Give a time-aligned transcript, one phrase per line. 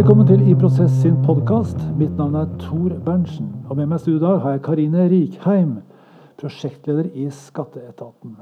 [0.00, 1.76] Velkommen til I Prosess sin podkast.
[1.98, 3.50] Mitt navn er Tor Berntsen.
[3.68, 5.74] Og med meg i studio i dag har jeg Karine Rikheim,
[6.40, 8.38] prosjektleder i Skatteetaten.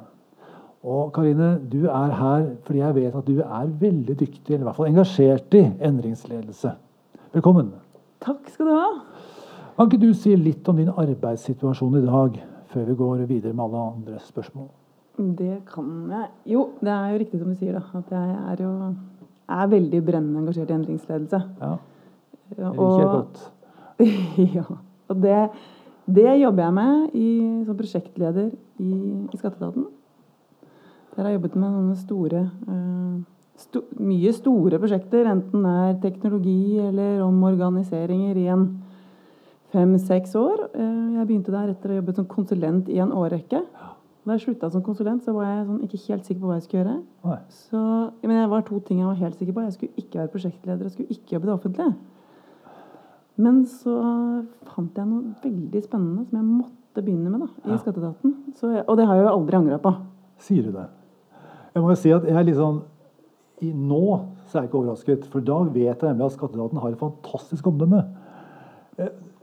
[0.86, 4.68] Og Karine, du er her fordi jeg vet at du er veldig dyktig, eller i
[4.68, 6.76] hvert fall engasjert i endringsledelse.
[7.34, 7.74] Velkommen.
[8.22, 8.86] Takk skal du ha.
[9.74, 12.38] Kan ikke du si litt om din arbeidssituasjon i dag,
[12.70, 14.70] før vi går videre med alle andre spørsmål?
[15.42, 16.34] Det kan jeg.
[16.54, 17.82] Jo, det er jo riktig som du sier, da.
[17.98, 18.74] At jeg er jo
[19.48, 21.40] er veldig brennende engasjert i endringsledelse.
[21.60, 21.72] Ja,
[22.52, 23.40] det liker jeg godt.
[24.58, 24.64] ja.
[25.08, 25.38] Og det,
[26.06, 27.30] det, jobber jeg med i,
[27.66, 28.92] som prosjektleder i,
[29.32, 29.88] i Skatteetaten.
[31.14, 33.16] Der har jeg jobbet med noen store uh,
[33.58, 38.68] sto, Mye store prosjekter, enten det er teknologi eller omorganiseringer i en
[39.72, 40.68] fem-seks år.
[40.76, 43.64] Uh, jeg begynte der etter å ha jobbet som konsulent i en årrekke.
[43.64, 43.94] Ja.
[44.28, 46.64] Da jeg slutta som konsulent, så var jeg sånn, ikke helt sikker på hva jeg
[46.66, 46.96] skulle gjøre.
[47.54, 47.80] Så,
[48.26, 49.64] men jeg var to ting jeg var helt sikker på.
[49.64, 51.94] Jeg skulle ikke være prosjektleder og skulle ikke jobbe i det offentlige.
[53.38, 53.94] Men så
[54.68, 57.80] fant jeg noe veldig spennende som jeg måtte begynne med da, i ja.
[57.80, 58.34] Skatteetaten.
[58.82, 59.94] Og det har jeg jo aldri angra på.
[60.44, 60.88] Sier du det?
[61.72, 62.82] Jeg må jo si at jeg er litt sånn
[63.62, 64.02] i, Nå
[64.48, 67.66] så er jeg ikke overrasket, for da vet jeg nemlig at Skatteetaten har et fantastisk
[67.70, 68.02] omdømme.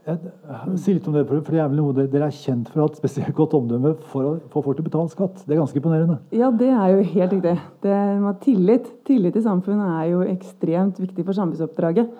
[0.06, 2.86] Eh, Si litt om det, for det er vel noe Dere er kjent for å
[2.86, 5.42] ha et spesielt godt omdømme for å få folk til å betale skatt.
[5.42, 6.18] Det er ganske imponerende.
[6.36, 7.54] Ja, det er jo helt riktig.
[7.82, 8.90] Det tillit.
[9.06, 12.10] tillit i samfunnet er jo ekstremt viktig for samfunnsoppdraget.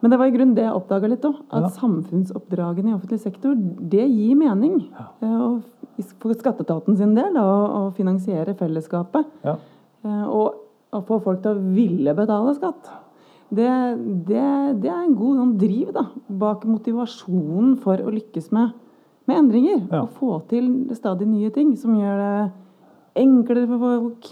[0.00, 1.40] Men det var i grunnen det jeg oppdaga litt òg.
[1.50, 1.72] At ja.
[1.80, 4.78] samfunnsoppdragene i offentlig sektor, det gir mening.
[4.94, 5.08] Ja.
[5.26, 9.26] Eh, for skatteetaten sin del å finansiere fellesskapet.
[9.44, 9.58] Ja.
[10.06, 12.88] Eh, og å få folk til å ville betale skatt
[13.48, 13.68] det,
[14.28, 14.42] det,
[14.82, 18.74] det, er en god sånn driv da, bak motivasjonen for å lykkes med,
[19.28, 19.86] med endringer.
[19.86, 20.02] Ja.
[20.04, 22.34] Å få til stadig nye ting som gjør det
[23.24, 24.28] enklere for folk.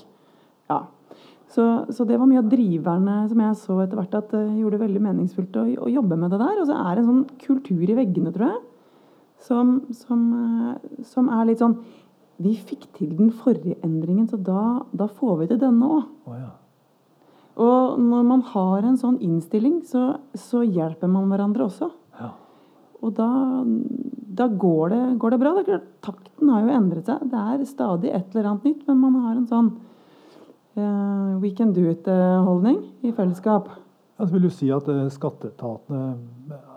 [0.70, 0.82] Ja.
[1.56, 4.76] Så, så, det var mye av driverne som jeg så etter hvert at uh, gjorde
[4.76, 6.60] det veldig meningsfullt å, å, jobbe med det der.
[6.60, 8.62] Og så er det en sånn kultur i veggene, tror jeg,
[9.46, 11.78] som, som, uh, som er litt sånn
[12.42, 16.10] Vi fikk til den forrige endringen, så da, da får vi til denne òg.
[16.28, 16.50] Oh, ja.
[17.56, 21.88] Og når man har en sånn innstilling, så, så hjelper man hverandre også.
[22.20, 22.30] Ja.
[23.00, 23.28] Og da,
[24.40, 25.54] da går, det, går, det, bra.
[25.56, 27.24] Det klart, takten har jo endret seg.
[27.32, 29.70] Det er stadig et eller annet nytt, men man har en sånn
[30.76, 33.72] uh, we can do it-holdning i fellesskap.
[34.16, 36.02] Altså, vil du si at uh, skatteetatene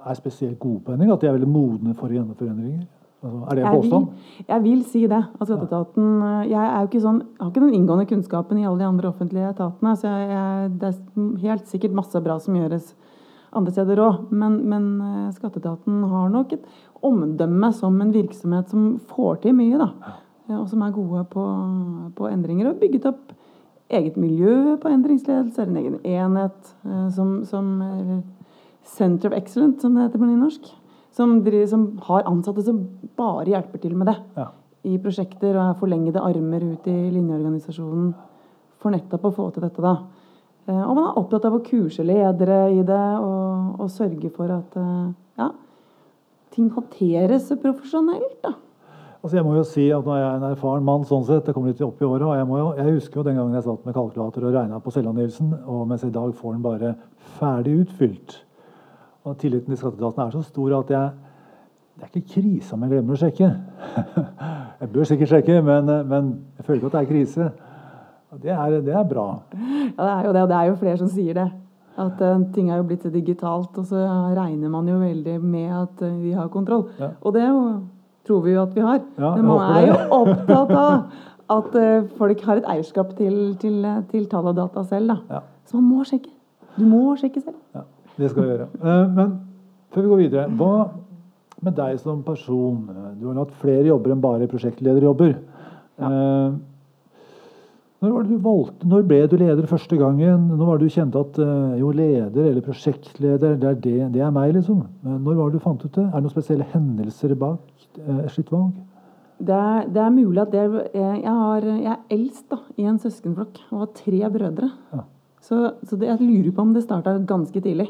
[0.07, 1.11] er spesielt gode på endring?
[1.11, 2.87] At de er veldig modne for å gjennomføre endringer?
[3.19, 4.05] Altså, er det en påstand?
[4.37, 5.19] Jeg, jeg vil, si det.
[5.41, 6.05] At skatteetaten
[6.47, 9.49] Jeg er jo ikke sånn, har ikke den inngående kunnskapen i alle de andre offentlige
[9.51, 9.95] etatene.
[9.99, 12.93] så jeg, jeg, Det er helt sikkert masse bra som gjøres
[13.59, 14.31] andre steder òg.
[14.31, 16.65] Men, men, eh, skatteetaten har nok et
[17.03, 19.77] omdømme som en virksomhet som får til mye.
[19.77, 20.15] da,
[20.55, 21.45] Og som er gode på,
[22.15, 22.71] på endringer.
[22.71, 23.35] Og bygget opp
[23.89, 27.81] eget miljø på endringsledelse, en egen enhet eh, som, som
[28.85, 30.71] Center of Excellence, som det heter på nynorsk
[31.15, 31.35] som,
[31.67, 32.81] som, har ansatte som
[33.17, 34.17] bare hjelper til med det.
[34.37, 34.49] Ja.
[34.87, 38.13] I prosjekter og er forlengede armer ut i linjeorganisasjonen
[38.79, 39.83] for nettopp å få til dette.
[39.83, 39.95] da.
[40.69, 44.51] Eh, og man er opptatt av å kurse ledere i det og, og sørge for
[44.53, 45.11] at eh,
[45.41, 45.51] ja,
[46.55, 48.39] ting håndteres profesjonelt.
[48.45, 48.55] da.
[49.19, 51.55] Altså jeg må jo si at Nå er jeg en erfaren mann, sånn sett, det
[51.55, 53.87] kommer litt opp i året, og jeg, jo, jeg, husker jo den gangen jeg satt
[53.87, 56.93] med kalkulator og regna på selvangivelsen, og mens i dag får den bare
[57.39, 58.37] ferdig utfylt.
[59.27, 61.09] Og tilliten til skatteetaten er så stor at jeg
[61.99, 63.47] det er ikke krise om jeg glemmer å sjekke.
[64.79, 67.47] jeg bør sikkert sjekke, men, men, jeg føler ikke at det er krise.
[68.31, 69.25] Og det er, det er bra.
[69.57, 71.47] Ja, det er jo det, og det er jo flere som sier det.
[71.99, 74.05] At uh, ting er jo blitt digitalt, og så
[74.37, 76.87] regner man jo veldig med at uh, vi har kontroll.
[77.01, 77.11] Ja.
[77.19, 77.59] Og det jo,
[78.29, 79.03] tror vi jo at vi har.
[79.19, 83.83] Ja, Men man er jo opptatt av at uh, folk har et eierskap til, til,
[84.13, 85.11] til tall og data selv.
[85.11, 85.43] Da.
[85.67, 86.31] Så man må sjekke.
[86.79, 87.59] Du må sjekke selv.
[87.75, 87.83] Ja.
[88.19, 88.71] Det skal vi gjøre.
[88.79, 89.35] Eh, men
[89.93, 90.73] før vi går videre Hva
[91.63, 92.81] med deg som person?
[93.19, 95.37] Du har hatt flere jobber enn bare prosjektlederjobber.
[95.99, 96.09] Ja.
[96.09, 96.57] Eh,
[97.99, 100.45] når, var det du valgte, når ble du leder første gangen?
[100.53, 104.31] Når var du kjente at eh, jo, leder eller prosjektleder, det er, det, det er
[104.35, 104.85] meg, liksom?
[105.03, 106.05] Når var du fant ut det?
[106.05, 108.71] Er det noen spesielle hendelser bak et slikt valg?
[109.39, 110.63] Det er, det er, mulig at det
[110.95, 114.71] jeg, har, jeg er eldst da, i en søskenflokk og har tre brødre.
[114.95, 115.03] Ja.
[115.43, 117.87] Så, så det, jeg lurer på om det starta ganske tidlig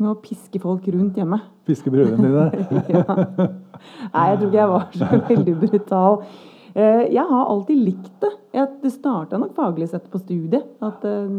[0.00, 1.40] med å piske folk rundt hjemme.
[1.68, 2.70] Piske brødrene dine?
[2.96, 3.04] ja.
[4.14, 6.18] Nei, jeg tror ikke jeg var så veldig brutal.
[6.74, 8.32] Eh, jeg har alltid likt det.
[8.82, 10.66] Det starta nok faglig sett på studiet.
[10.84, 11.34] At eh,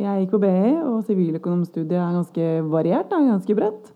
[0.00, 3.92] jeg gikk på BI, og siviløkonomstudiet er ganske variert, ganske bredt.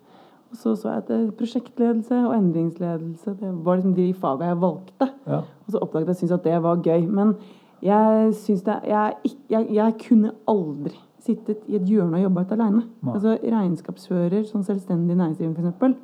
[0.53, 5.09] Og så så jeg at prosjektledelse og endringsledelse det var liksom de fagene jeg valgte.
[5.27, 5.41] Ja.
[5.43, 7.09] Og så oppdaget jeg at jeg syntes at det var gøy.
[7.09, 7.35] Men
[7.83, 9.15] jeg, det, jeg,
[9.51, 10.97] jeg, jeg kunne aldri
[11.27, 12.83] sittet i et hjørne og jobbet alene.
[12.87, 13.15] aleine.
[13.15, 15.97] Altså regnskapsfører som selvstendig næringsdrivende f.eks.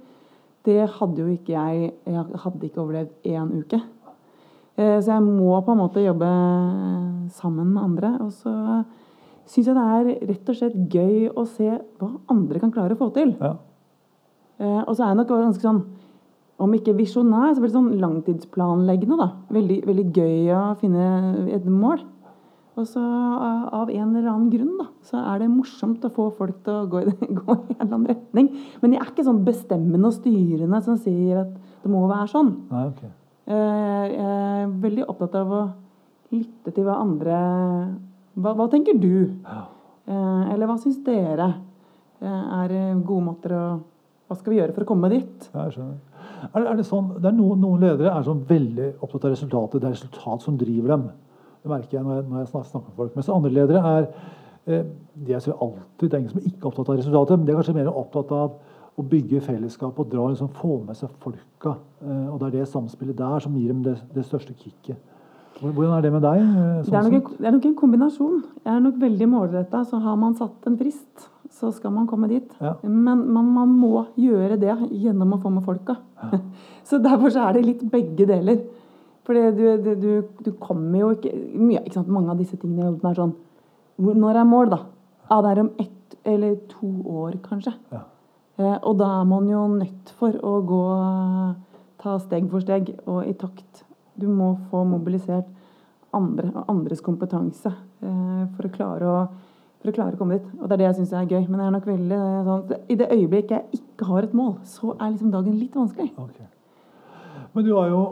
[0.64, 3.80] Det hadde jo ikke jeg Jeg hadde ikke overlevd én uke.
[4.76, 6.28] Eh, Så jeg må på en måte jobbe
[7.30, 8.18] sammen med andre.
[8.20, 8.84] Og så
[9.46, 11.68] syns jeg det er rett og slett gøy å se
[11.98, 13.34] hva andre kan klare å få til.
[13.40, 13.56] Ja.
[14.60, 15.82] Eh, og så er jeg nok ganske sånn
[16.62, 19.16] om ikke visjonær, så veldig sånn langtidsplanleggende.
[19.18, 19.28] da.
[19.50, 22.04] Veldig, veldig gøy å finne et mål.
[22.80, 26.30] Og så av av en eller annen grunn da, så er det morsomt å få
[26.38, 28.48] folk til å gå i, gå i en eller annen retning.
[28.80, 31.50] Men jeg er ikke sånn bestemmende og styrende som sier at
[31.82, 32.52] det må være sånn.
[32.70, 33.02] Nei, ok.
[33.42, 35.62] Eh, Jeg er veldig opptatt av å
[36.32, 37.36] lytte til hva andre
[38.38, 39.34] Hva, hva tenker du?
[39.44, 39.64] Ja.
[40.08, 41.48] Eh, Eller hva syns dere
[42.22, 42.72] eh, er
[43.04, 43.64] gode måter å
[44.30, 45.50] Hva skal vi gjøre for å komme dit?
[45.52, 45.98] Ja, jeg skjønner.
[46.54, 49.34] Er, det- er det sånn, det er noen, noen ledere er sånn veldig opptatt av
[49.34, 49.80] resultatet.
[49.82, 51.04] Det er resultat som driver dem.
[51.62, 53.16] Det merker jeg når jeg, når jeg snakker med folk.
[53.16, 54.08] Mens andre ledere er
[54.66, 57.60] eh, de er alltid, Det er som er ikke opptatt av resultatet, men de er
[57.60, 61.76] kanskje mer opptatt av å bygge fellesskap og dra, liksom, få med seg folka.
[62.02, 64.98] Eh, og det er det samspillet der som gir dem det, det største kicket.
[65.62, 66.40] Hvordan er det med deg?
[66.42, 68.38] Sånn Det er, nok en, det er nok en kombinasjon.
[68.64, 69.82] Jeg er nok veldig målretta.
[69.86, 72.48] Så har man satt en frist, så skal man komme dit.
[72.58, 72.74] Ja.
[72.82, 76.00] Men man, man må gjøre det gjennom å få med folka.
[76.88, 78.64] så derfor så er det litt begge deler.
[79.26, 82.02] For du, du, du, du kommer jo ikke, mye, ikke?
[82.10, 83.36] Mange av disse tingene jeg med, er sånn
[84.02, 84.80] Når er mål, da?
[85.28, 86.88] Ja, det er om ett eller to
[87.22, 87.72] år, kanskje.
[87.92, 88.02] Ja.
[88.60, 90.82] Eh, og da er man jo nødt for å gå
[92.02, 93.84] ta steg for steg og i takt.
[94.18, 95.48] Du må få mobilisert
[96.12, 99.20] andre andres kompetanse eh, for, å klare å,
[99.80, 100.50] for å klare å komme dit.
[100.58, 101.46] Og det er det jeg syns er gøy.
[101.46, 104.56] Men jeg er nok veldig eh, sånn i det øyeblikk jeg ikke har et mål,
[104.68, 106.12] så er liksom dagen litt vanskelig.
[106.26, 106.50] Okay.
[107.52, 108.02] Men du har jo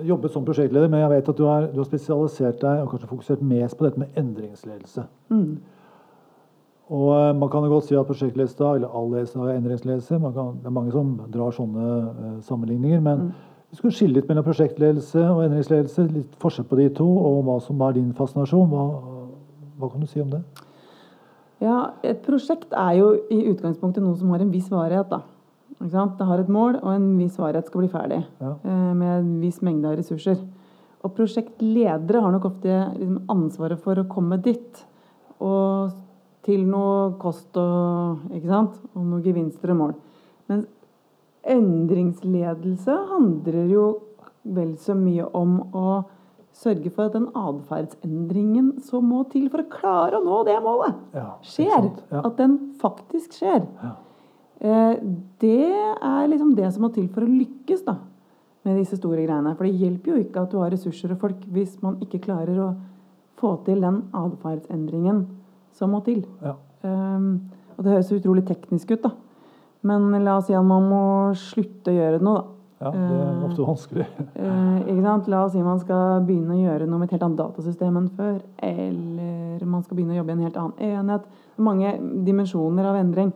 [0.00, 3.10] jobbet som prosjektleder, men jeg vet at du har, du har spesialisert deg og kanskje
[3.10, 5.04] fokusert mest på dette med endringsledelse.
[5.28, 5.60] Mm.
[6.92, 10.18] Og eh, Man kan jo godt si at prosjektledelse eller all ledelse har endringsledelse.
[10.18, 13.00] Man kan, det er mange som drar sånne uh, sammenligninger.
[13.00, 13.30] Men
[13.70, 16.08] vi skulle skille litt mellom prosjektledelse og endringsledelse.
[16.12, 18.68] Litt forskjell på de to, og hva som er din fascinasjon.
[18.68, 18.84] Hva,
[19.80, 20.42] hva kan du si om det?
[21.62, 25.12] Ja, et prosjekt er jo i utgangspunktet noe som har en viss varighet.
[25.12, 25.22] da.
[25.90, 28.20] Det har et mål, og en viss varighet skal bli ferdig.
[28.40, 28.52] Ja.
[28.64, 30.38] eh, Med en viss mengde av ressurser.
[31.02, 34.84] Og prosjektledere har nok ofte liksom ansvaret for å komme dit.
[35.42, 35.90] Og
[36.46, 39.92] til noe kost og, og noen gevinster og mål.
[40.50, 40.64] Men
[41.42, 43.84] endringsledelse handler jo
[44.42, 46.02] vel så mye om å
[46.52, 50.98] sørge for at den atferdsendringen som må til for å klare å nå det målet,
[51.16, 51.86] Ja, skjer.
[52.12, 52.22] Ja.
[52.28, 53.64] At den faktisk skjer.
[53.82, 53.94] Ja.
[54.62, 54.94] Eh,
[55.42, 57.96] det er liksom det som må til for å lykkes da,
[58.62, 59.56] med disse store greiene.
[59.58, 62.60] For det hjelper jo ikke at du har ressurser og folk hvis man ikke klarer
[62.62, 62.70] å
[63.42, 65.24] få til den atferdsendringen
[65.74, 66.22] som må til.
[66.44, 66.54] Ja.
[66.86, 69.12] Um, og det høres utrolig teknisk ut, da.
[69.82, 71.04] Men la oss si at man må
[71.38, 72.86] slutte å gjøre noe, da.
[72.86, 74.08] ja, det er ofte vanskelig.
[74.42, 75.00] Eh?
[75.32, 78.10] La oss si man skal begynne å gjøre noe med et helt annet datasystem enn
[78.14, 78.36] før.
[78.62, 81.26] Eller man skal begynne å jobbe i en helt annen enhet.
[81.62, 83.32] Mange dimensjoner av endring.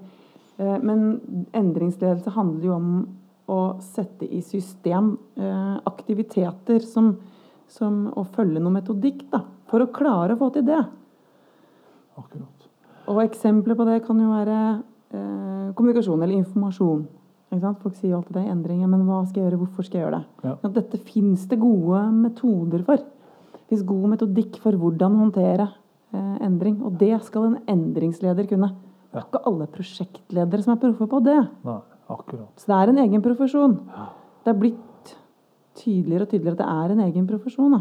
[0.56, 2.90] Eh, men endringsledelse handler jo om
[3.46, 7.12] å sette i system eh, aktiviteter som,
[7.70, 10.82] som å følge noe metodikk da, for å klare å få til det.
[12.16, 12.56] Akkurat.
[13.06, 14.58] Og eksempler på det kan jo være
[15.14, 17.06] eh, kommunikasjon eller informasjon.
[17.56, 20.04] Folk sier jo alltid det er endringer, men hva skal jeg gjøre, hvorfor skal jeg
[20.04, 20.48] gjøre det?
[20.48, 23.04] Ja, Dette fins det gode metoder for.
[23.54, 26.80] Det fins god metodikk for hvordan håndtere eh, endring.
[26.82, 28.72] Og det skal en endringsleder kunne.
[29.16, 31.38] Det er ikke alle prosjektledere som er proffe på det.
[31.64, 31.78] Nei,
[32.12, 32.50] akkurat.
[32.60, 33.76] Så det er en egen profesjon.
[34.44, 35.12] Det er blitt
[35.76, 37.72] tydeligere og tydeligere at det er en egen profesjon.
[37.72, 37.80] Da.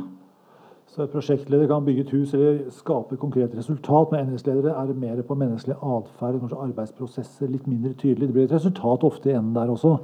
[0.87, 4.93] Så en prosjektleder kan bygge et hus eller skape et konkret resultat, men endringsledere er
[4.95, 8.29] mer på menneskelig atferd, kanskje arbeidsprosesser, litt mindre tydelig.
[8.29, 9.97] Det blir et resultat ofte i enden der også.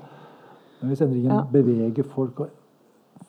[0.81, 1.43] Men hvis endringen Ja.
[1.51, 2.50] beveger folk og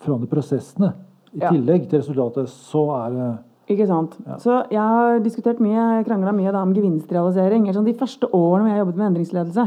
[0.00, 0.92] forandrer prosessene
[1.34, 1.50] i Ja.
[1.50, 3.38] tillegg til resultatet, så er det
[3.70, 4.16] Ikke sant?
[4.26, 4.38] Ja.
[4.42, 7.68] Så jeg har diskutert mye, krangla mye da om gevinstrealisering.
[7.72, 9.66] Sånn, de første årene hvor jeg jobbet med endringsledelse,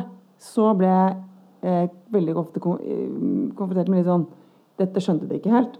[0.51, 1.15] så ble jeg
[1.63, 3.05] eh, veldig ofte kon eh,
[3.55, 4.27] konfrontert med litt sånn
[4.75, 5.77] Dette skjønte de ikke helt.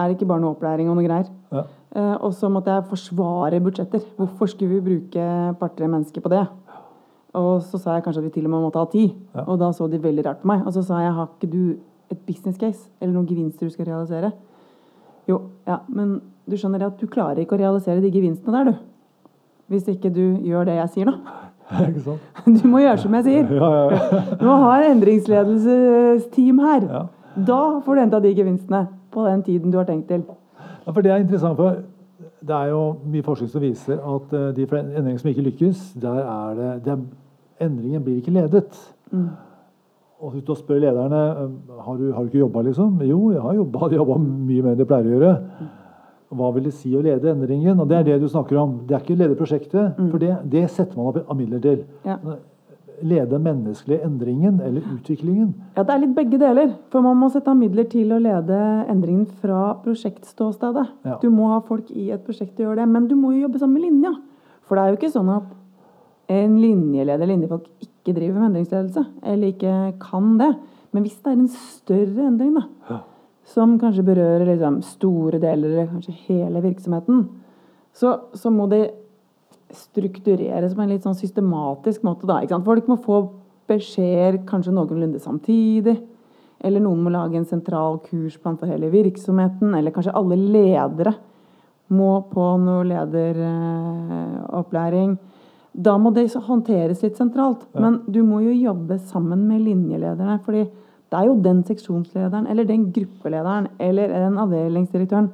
[0.00, 1.28] Er det ikke bare noe opplæring og noe greier?
[1.52, 1.66] ja.
[1.90, 4.02] Eh, og så måtte jeg forsvare budsjetter.
[4.16, 6.44] Hvorfor skulle vi bruke et par-tre mennesker på det?
[7.34, 9.08] Og så sa jeg kanskje at vi til og med måtte ha ti.
[9.34, 9.44] Ja.
[9.46, 10.62] Og da så de veldig rart på meg.
[10.66, 11.64] Og så sa jeg har ikke du
[12.10, 14.32] et business case eller noen gevinster du skal realisere?
[15.28, 19.30] Jo, ja, men du skjønner at du klarer ikke å realisere de gevinstene der, du.
[19.70, 21.16] Hvis ikke du gjør det jeg sier nå.
[21.86, 22.40] Ikke sant?
[22.58, 23.52] Du må gjøre som jeg sier.
[23.60, 24.22] Ja, ja, ja.
[24.40, 26.88] Du må ha en endringsledelsesteam her.
[26.88, 27.04] Ja.
[27.46, 30.24] Da får du henta de gevinstene på den tiden du har tenkt til.
[30.58, 31.78] Ja, for det er interessant, for
[32.40, 32.82] det er jo
[33.12, 36.98] mye forskning som viser at uh, de endringene som ikke lykkes, der er det, det
[37.60, 38.72] Endringen blir ikke ledet.
[39.12, 39.28] Mm.
[40.20, 41.18] Og hvis du spør lederne
[41.84, 43.02] har du, har du ikke jobba, liksom?
[43.04, 43.88] Jo, jeg har jobba.
[43.88, 45.32] De mye mer enn de pleier å gjøre.
[46.30, 47.80] Hva vil det si å lede endringen?
[47.82, 48.78] Og Det er det du snakker om.
[48.86, 50.10] Det er ikke å lede prosjektet, mm.
[50.12, 51.84] for det, det, setter man opp av midler til.
[52.06, 52.20] Ja
[53.02, 55.54] lede menneskelige endringen eller utviklingen?
[55.76, 56.74] Ja, Det er litt begge deler.
[56.90, 58.58] For man må sette av midler til å lede
[58.90, 60.86] endringen fra prosjektståstedet.
[61.04, 61.18] Ja.
[61.22, 63.46] Du må ha folk i et prosjekt til å gjøre det, men du må jo
[63.46, 64.12] jobbe sammen med linja.
[64.68, 65.48] For det er jo ikke sånn at
[66.30, 70.52] en linjeleder eller linjefolk ikke driver med endringsledelse, eller ikke kan det.
[70.92, 73.00] Men hvis det er en større endring, da, ja.
[73.50, 77.24] Som kanskje berører liksom, store deler, eller kanskje hele virksomheten,
[77.96, 78.84] så, så må det
[79.74, 82.26] struktureres på en litt sånn systematisk måte.
[82.30, 83.16] Da, Folk må få
[83.70, 85.96] beskjeder kanskje noenlunde samtidig.
[86.60, 89.74] Eller noen må lage en sentral kursplan for hele virksomheten.
[89.76, 91.12] Eller kanskje alle ledere
[91.90, 95.18] må på noe lederopplæring.
[95.70, 97.60] Da må det håndteres litt sentralt.
[97.72, 97.80] Ja.
[97.86, 100.38] Men du må jo jobbe sammen med linjelederne.
[100.44, 100.68] fordi
[101.10, 105.30] det er jo den seksjonslederen eller den gruppelederen eller den avdelingsdirektøren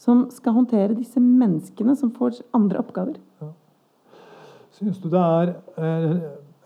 [0.00, 3.18] som skal håndtere disse menneskene som får andre oppgaver.
[3.40, 3.50] Ja.
[4.76, 6.16] Syns du det er eh,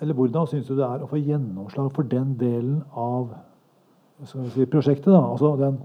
[0.00, 3.34] Eller hvordan syns du det er å få gjennomslag for den delen av
[4.24, 5.10] si, prosjektet?
[5.12, 5.76] da, altså den,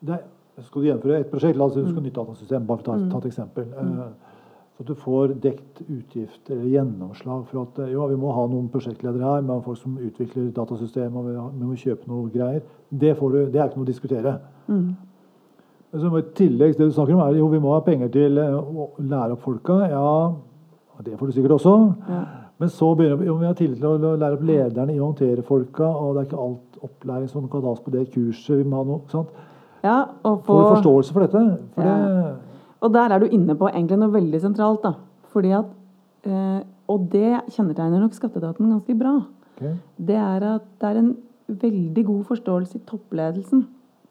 [0.00, 0.18] det,
[0.66, 2.90] Skal du gjennomføre et prosjekt, la oss si du skal nytte nytt datasystem, bare for
[2.90, 3.68] å ta, ta et eksempel.
[3.70, 4.00] Mm.
[4.78, 8.68] Så at du får dekt utgifter eller gjennomslag for at jo, vi må ha noen
[8.70, 12.62] prosjektledere her, med folk som utvikler datasystem, og vi må kjøpe noe greier.
[12.88, 14.36] Det, du, det er ikke noe å diskutere.
[14.70, 14.92] Mm.
[15.98, 18.54] Så I tillegg det du snakker om er jo vi må ha penger til eh,
[18.54, 19.80] å lære opp folka.
[19.90, 20.14] Ja,
[21.02, 21.74] det får du sikkert også.
[22.06, 22.22] Ja.
[22.62, 25.08] Men så begynner vi, jo, vi har tillit til å lære opp lederne i å
[25.08, 25.90] håndtere folka.
[25.90, 28.60] Og det er ikke alt opplæring som kan tas på det kurset.
[28.60, 29.34] vi må ha noe, sant?
[29.82, 31.42] Ja, og få, Får du forståelse for dette?
[31.74, 31.96] For ja.
[31.98, 32.47] det,
[32.80, 34.82] og der er du inne på egentlig noe veldig sentralt.
[34.82, 34.92] da.
[35.32, 35.66] Fordi at,
[36.24, 39.26] eh, Og det kjennetegner nok skatteetaten ganske bra.
[39.56, 39.74] Okay.
[39.98, 41.16] Det er at det er en
[41.48, 43.66] veldig god forståelse i toppledelsen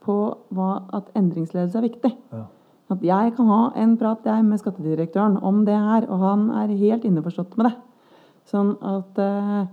[0.06, 2.12] på hva, at endringsledelse er viktig.
[2.32, 2.44] Ja.
[2.92, 6.68] At jeg kan ha en prat jeg, med skattedirektøren om det her, og han er
[6.78, 7.76] helt innforstått med det.
[8.46, 9.66] Sånn at eh,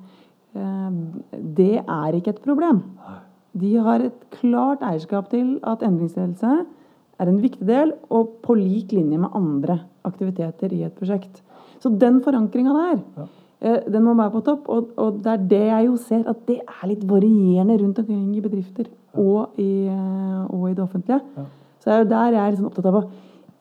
[1.56, 2.82] det er ikke et problem.
[3.54, 6.64] De har et klart eierskap til at endringsledelse
[7.18, 11.42] er en viktig del, og på lik linje med andre aktiviteter i et prosjekt.
[11.82, 13.26] Så den forankringa der, ja.
[13.68, 14.68] uh, den må være på topp.
[14.72, 18.30] Og, og, det er det jeg jo ser, at det er litt varierende rundt omkring
[18.36, 21.20] i bedrifter og i, eh, og i det offentlige.
[21.36, 21.44] Ja.
[21.78, 23.04] Så det er jo der jeg er liksom opptatt av å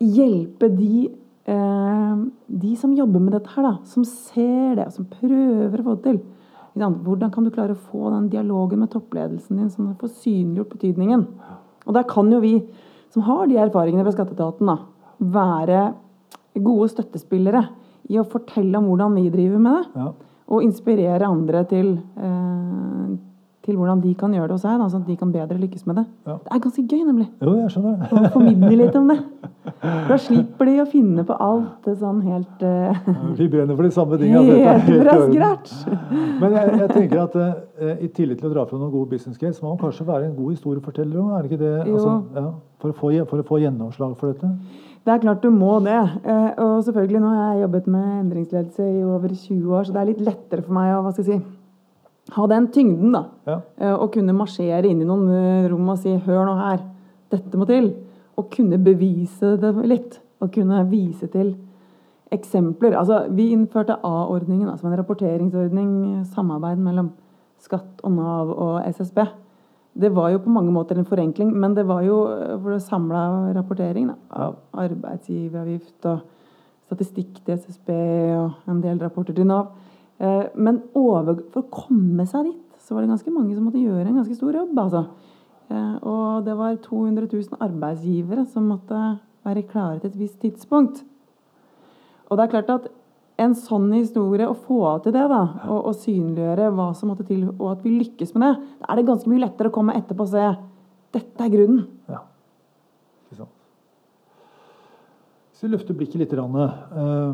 [0.02, 1.02] hjelpe de,
[1.46, 2.24] eh,
[2.64, 5.96] de som jobber med dette her, da, som ser det, og som prøver å få
[5.98, 6.22] det til.
[6.74, 11.28] Hvordan kan du klare å få den dialogen med toppledelsen din, som får synliggjort betydningen?
[11.86, 12.56] Og der kan jo vi
[13.14, 14.78] som har de erfaringene fra skatteetaten, da,
[15.34, 15.84] være
[16.64, 17.64] gode støttespillere
[18.12, 20.02] i å fortelle om hvordan vi driver med det.
[20.02, 20.10] Ja.
[20.54, 23.14] Og inspirere andre til, eh,
[23.64, 25.86] til hvordan de kan gjøre det hos seg, da, sånn at de kan bedre lykkes
[25.88, 26.04] med det.
[26.28, 26.36] Ja.
[26.44, 27.28] Det er ganske gøy, nemlig.
[27.40, 28.10] Jo, jeg skjønner det.
[28.12, 29.18] Å formidle litt om det.
[29.84, 33.08] Da slipper de å finne på alt det sånn helt uh,
[33.40, 34.58] Vi brenner for de samme tingene.
[34.60, 35.74] Helt, bra fra scratch.
[36.42, 39.40] Men jeg, jeg, tenker at uh, i tillegg til å dra fram noen gode business
[39.40, 41.32] case, må man kanskje være en god historieforteller òg?
[41.38, 41.74] Er det ikke det?
[41.88, 42.48] Altså, ja,
[42.84, 44.52] for, å få, for, å få, gjennomslag for dette?
[45.04, 46.00] Det er klart du må det.
[46.64, 50.12] Og selvfølgelig, nå har jeg jobbet med endringsledelse i over 20 år, så det er
[50.14, 51.53] litt lettere for meg å hva skal jeg si,
[52.32, 53.24] ha den tyngden, da.
[53.46, 53.60] Ja.
[53.78, 56.80] Eh, og kunne marsjere inn i noen eh, rom og si 'hør nå her,
[57.32, 57.94] dette må til'.
[58.38, 60.20] Og kunne bevise det litt.
[60.42, 61.56] Og kunne vise til
[62.32, 62.98] eksempler.
[62.98, 67.12] Altså, vi innførte A-ordningen, altså en rapporteringsordning, samarbeid mellom
[67.60, 69.20] Skatt og Nav og SSB.
[69.94, 73.54] Det var jo på mange måter en forenkling, men det var jo for for samla
[73.54, 76.20] rapportering da, av arbeidsgiveravgift og
[76.88, 77.90] statistikk til SSB
[78.38, 79.68] og en del rapporter til Nav.
[80.24, 83.82] Eh, men over, for å komme seg dit, så var det ganske mange som måtte
[83.82, 84.74] gjøre en ganske stor jobb.
[84.86, 85.06] altså.
[85.70, 89.00] Eh, og det var 200 000 arbeidsgivere som måtte
[89.44, 91.04] være klare til et visst tidspunkt.
[92.30, 92.92] Og det er klart at
[93.44, 97.48] en sånn historie, å få til det, da, og, og, synliggjøre hva som måtte til,
[97.58, 100.28] og at vi lykkes med det, da er det ganske mye lettere å komme etterpå
[100.28, 100.46] og se
[101.14, 101.84] dette er grunnen.
[102.10, 102.22] Ja,
[103.26, 103.56] ikke sant.
[105.50, 107.34] Hvis vi løfter blikket litt, uh,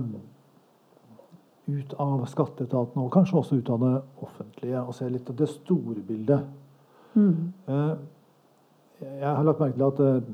[1.70, 3.96] ut av skatteetaten og kanskje også ut av det
[4.26, 6.48] offentlige og se litt av det store bildet.
[7.14, 7.54] Mm.
[7.68, 7.94] Eh,
[9.00, 10.32] jeg har lagt merke til at eh,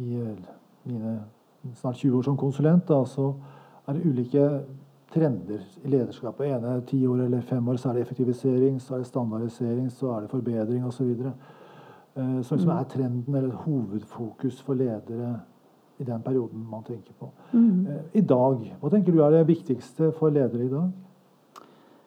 [0.00, 0.20] i
[0.84, 1.18] mine
[1.76, 3.32] snart 20 år som konsulent da, så
[3.86, 4.46] er det ulike
[5.10, 6.46] trender i lederskapet.
[6.46, 10.16] ene ti år eller fem år så er det effektivisering, så er det standardisering, så
[10.16, 11.14] er det forbedring osv.
[11.16, 11.32] Så
[12.16, 12.76] eh, som liksom mm.
[12.78, 15.40] er trenden eller hovedfokus for ledere
[16.00, 17.28] i den perioden man tenker på.
[17.52, 17.86] Mm.
[17.86, 20.90] Eh, I dag, hva tenker du er det viktigste for ledere i dag?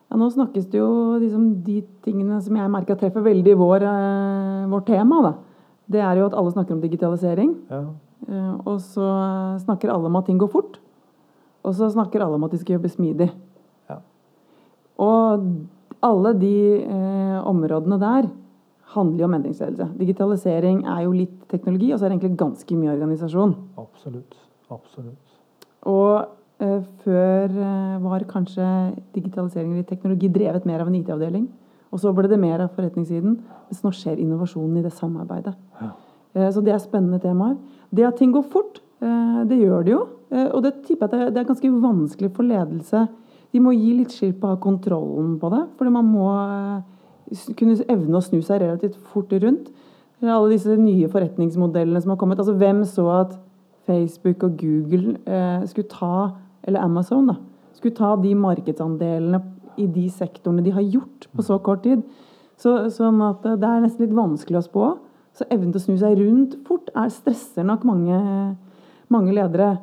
[0.10, 4.66] Ja, nå snakkes det jo liksom de tingene som jeg merker treffer veldig vår, eh,
[4.70, 5.22] vårt tema.
[5.26, 5.34] Da.
[5.90, 7.56] Det er jo at alle snakker om digitalisering.
[7.70, 7.84] Ja.
[8.28, 9.08] Eh, og så
[9.64, 10.80] snakker alle om at ting går fort.
[11.64, 13.30] Og så snakker alle om at de skal jobbe smidig.
[13.90, 13.98] Ja.
[14.98, 15.48] Og
[16.04, 18.30] alle de eh, områdene der
[18.94, 19.90] handler jo om endringsledelse.
[20.00, 23.56] Digitalisering er jo litt teknologi, og så er det egentlig ganske mye organisasjon.
[23.82, 24.38] Absolutt.
[24.74, 25.36] Absolutt.
[25.90, 28.66] Og eh, før eh, var kanskje
[29.16, 31.50] digitalisering eller teknologi drevet mer av en IT-avdeling.
[31.94, 33.36] Og så ble det mer av forretningssiden.
[33.70, 35.54] Mens nå skjer innovasjonen i det samarbeidet.
[35.82, 35.92] Ja.
[36.34, 37.58] Eh, så det er spennende temaer.
[37.94, 40.08] Det at ting går fort, eh, det gjør det jo.
[40.34, 43.08] Eh, og det tipper jeg at det- er ganske vanskelig for ledelse.
[43.54, 45.68] De må gi litt slipp på å ha kontrollen på det.
[45.78, 46.82] Fordi man må eh,
[47.58, 49.72] kunne evne å snu seg relativt fort rundt.
[50.24, 52.40] Alle disse nye forretningsmodellene som har kommet.
[52.40, 53.34] Altså hvem så at
[53.88, 56.30] Facebook og Google eh, skulle ta,
[56.64, 57.36] eller Amazon, da,
[57.76, 59.42] skulle ta de markedsandelene
[59.82, 62.04] i de sektorene de har gjort på så kort tid.
[62.60, 64.92] Så, sånn at eh, det er nesten litt vanskelig å spå.
[65.34, 68.20] Så evnen til å snu seg rundt fort er stresser nok mange,
[69.12, 69.76] mange ledere.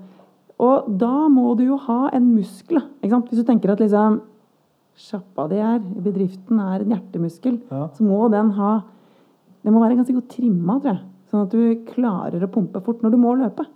[0.60, 2.82] Og da må du jo ha en muskel.
[3.00, 3.30] Ikke sant?
[3.32, 4.20] Hvis du tenker at liksom
[5.00, 7.86] Sjappa de er, bedriften er en hjertemuskel, Ja.
[7.96, 8.82] så må den ha
[9.64, 11.00] Den må være ganske godt trimma, tror jeg.
[11.30, 13.66] Sånn at du klarer å pumpe fort når du må løpe.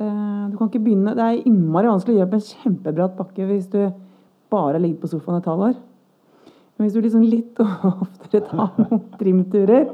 [0.00, 3.46] Eh, Du kan ikke begynne Det er innmari vanskelig å gjøre på en kjempebratt bakke
[3.46, 3.92] hvis du
[4.50, 5.76] bare ligger på sofaen et halvår.
[6.76, 9.90] Men hvis du liksom litt oftere tar noen trimturer,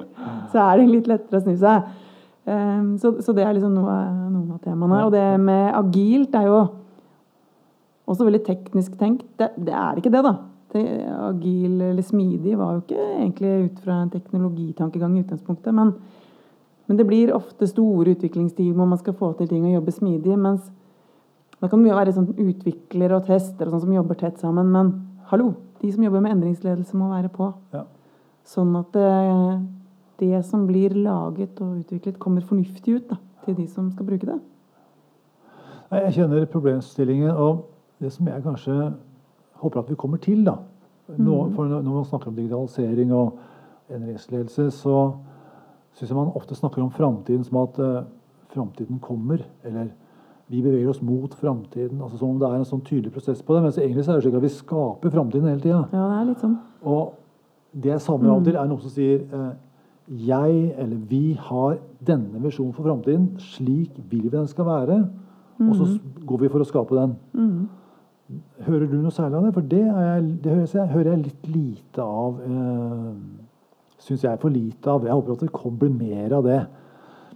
[0.53, 1.85] så er det litt lettere å snu seg.
[2.47, 3.97] Eh, Så, så det er liksom noe,
[4.31, 5.05] noen av temaene.
[5.05, 6.61] Og det med agilt er jo
[8.07, 9.27] også veldig teknisk tenkt.
[9.39, 10.35] Det, det er ikke det, da.
[10.75, 10.83] Det,
[11.29, 15.75] agil eller smidig var jo ikke egentlig ut fra en teknologitankegang i utgangspunktet.
[15.75, 15.93] Men,
[16.87, 20.39] men det blir ofte store utviklingsteam hvor man skal få til ting og jobbe smidig.
[20.39, 20.71] Mens
[21.57, 24.71] da kan det mye være sånn utviklere og tester og sånn som jobber tett sammen.
[24.75, 24.93] Men
[25.31, 27.51] hallo, de som jobber med endringsledelse, må være på.
[27.75, 27.87] Ja.
[28.47, 29.07] Sånn at det,
[30.23, 34.29] det som blir laget og utviklet, kommer fornuftig ut da, til de som skal bruke
[34.29, 34.37] det.
[35.97, 37.65] Jeg kjenner problemstillingen, og
[38.01, 38.79] det som jeg kanskje
[39.63, 40.59] håper at vi kommer til, da
[41.07, 43.39] nå, for Når man snakker om digitalisering og
[43.91, 45.13] endringsledelse, så
[45.95, 48.03] syns jeg man ofte snakker om framtiden som at uh,
[48.51, 49.45] framtiden kommer.
[49.65, 49.93] Eller
[50.49, 52.03] vi beveger oss mot framtiden.
[52.03, 53.63] Altså som om det er en sånn tydelig prosess på det.
[53.63, 55.85] Mens egentlig så er det slik at vi skaper framtiden hele tida.
[55.93, 56.59] Ja, det er litt sånn.
[56.83, 57.15] Og
[57.73, 59.55] det jeg savner av og til, er noen som sier uh,
[60.07, 63.31] jeg eller vi har denne visjonen for framtiden.
[63.55, 65.01] Slik vil vi den skal være.
[65.63, 65.87] Og så
[66.29, 67.17] går vi for å skape den.
[68.67, 69.53] Hører du noe særlig av det?
[69.55, 72.41] For det, er jeg, det hører, jeg, hører jeg litt lite av.
[72.43, 73.13] Eh,
[74.07, 75.07] Syns jeg for lite av.
[75.07, 76.59] Jeg håper at det kommer mer av det.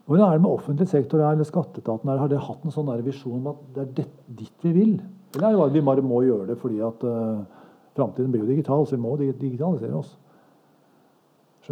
[0.04, 2.10] Hvordan er det med offentlig sektor eller skatteetaten?
[2.10, 4.06] Har dere hatt en sånn visjon om at det er det,
[4.40, 4.92] dit vi vil?
[5.36, 7.44] Eller er det bare vi bare må gjøre det fordi at eh,
[7.98, 10.16] framtiden blir jo digital, så vi må digitalisere oss?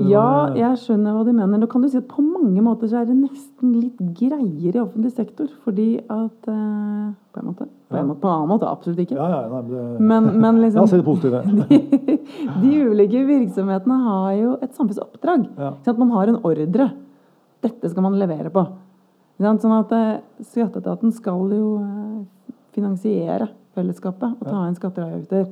[0.06, 1.58] Ja, jeg- skjønner hva du mener.
[1.58, 4.82] Nå kan du si at På mange måter så er det nesten litt greiere i
[4.82, 5.48] offentlig sektor.
[5.64, 7.68] Fordi at eh, På en måte.
[7.88, 9.16] På en, måte, på en annen måte absolutt ikke.
[9.16, 11.42] Ja, ja, nei, men det, Men, men La liksom oss si det positive.
[12.62, 15.48] de ulike virksomhetene har jo et samfunnsoppdrag.
[15.58, 15.72] Ja.
[15.84, 15.98] Sånn?
[15.98, 16.90] Man har en ordre.
[17.62, 18.66] Dette skal man levere på.
[19.40, 25.46] Sånn at eh, Skatteetaten skal jo eh, finansiere fellesskapet og ta inn skatter og avgifter.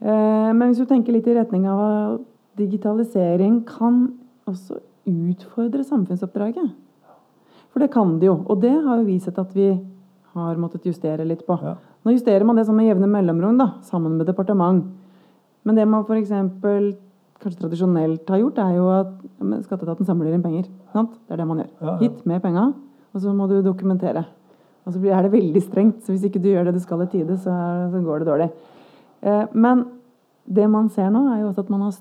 [0.00, 2.20] Eh, Men hvis du tenker litt i retning av
[2.60, 4.06] digitalisering kan
[4.48, 6.70] også utfordre samfunnsoppdraget.
[7.70, 8.40] For det kan det jo.
[8.50, 9.72] Og det har jo vi sett at vi
[10.34, 11.56] har måttet justere litt på.
[11.62, 11.76] Ja.
[12.04, 14.86] Nå justerer man det sånn med jevne mellomrom, da, sammen med departement.
[15.68, 16.32] Men det man f.eks.
[17.40, 20.68] kanskje tradisjonelt har gjort, er jo at ja, skatteetaten samler inn penger.
[20.94, 21.16] Sant?
[21.26, 21.72] Det er det man gjør.
[21.80, 21.96] Ja.
[22.00, 22.70] Hit med penga,
[23.12, 24.24] og så må du dokumentere.
[24.86, 27.10] Og så er det veldig strengt, så hvis ikke du gjør det du skal i
[27.12, 27.52] tide, så,
[27.92, 28.48] går det dårlig.
[29.20, 29.84] Eh, men
[30.48, 31.98] det man ser nå, er jo også at man har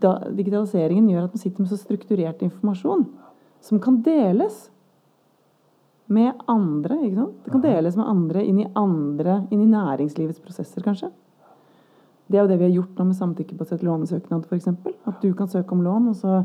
[0.00, 3.06] da, digitaliseringen gjør at man sitter med så strukturert informasjon
[3.62, 4.68] som kan deles
[6.12, 6.98] med andre.
[7.06, 7.40] ikke sant?
[7.44, 11.10] Det kan deles med andre inn i andre, inn i næringslivets prosesser, kanskje.
[12.26, 14.68] Det er jo det vi har gjort nå med samtykkebasert lånesøknad, f.eks.
[15.08, 16.42] At du kan søke om lån, og så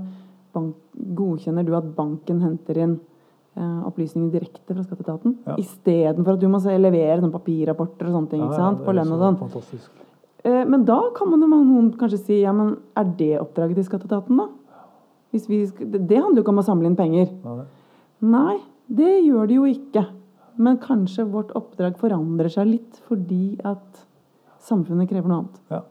[0.55, 2.97] bank, godkjenner du at banken henter inn
[3.57, 5.38] eh, opplysninger direkte fra skatteetaten.
[5.47, 5.55] Ja.
[5.62, 8.43] Istedenfor at du må levere sånn papirrapporter og sånne ting.
[8.43, 9.39] Ja, ja, På lønn og sånn.
[9.45, 10.07] Fantastisk.
[10.47, 13.88] Eh, Men da kan man jo noen kanskje si ja, men er det oppdraget til
[13.89, 14.47] skatteetaten, da?
[15.33, 17.27] Hvis vi, det det handler jo ikke om å samle inn penger.
[17.43, 17.65] Ja,
[18.23, 18.55] Nei,
[18.89, 20.05] det gjør det jo ikke.
[20.57, 24.05] Men kanskje vårt oppdrag forandrer seg litt fordi at
[24.63, 25.60] samfunnet krever noe annet.
[25.69, 25.81] ja.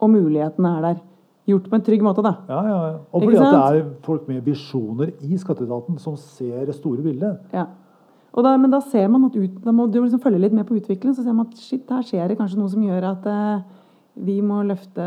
[0.00, 1.00] Og mulighetene er der.
[1.48, 2.36] gjort på en trygg måte, da.
[2.48, 2.96] Ja, ja, ja.
[3.12, 7.40] Og fordi at det er folk med visjoner i skatteetaten som ser det store bildet.
[7.52, 7.66] Ja.
[8.42, 10.76] Da, men da ser man at ut, da må du liksom følge litt med på
[10.78, 11.14] utviklingen.
[11.16, 13.62] Så ser man at shit, her skjer det kanskje noe som gjør at eh,
[14.28, 15.04] vi må løfte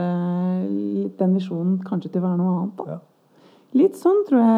[1.20, 2.76] den visjonen kanskje til å være noe annet.
[2.82, 2.98] Da.
[2.98, 3.00] Ja.
[3.82, 4.52] Litt sånn tror jeg